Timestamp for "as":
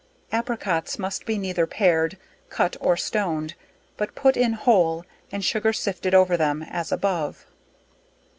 6.63-6.91